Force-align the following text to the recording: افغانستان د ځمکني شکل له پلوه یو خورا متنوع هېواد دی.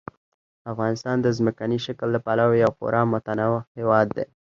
افغانستان 0.71 1.17
د 1.21 1.27
ځمکني 1.37 1.77
شکل 1.85 2.07
له 2.15 2.19
پلوه 2.25 2.55
یو 2.63 2.71
خورا 2.77 3.01
متنوع 3.13 3.61
هېواد 3.77 4.07
دی. 4.17 4.25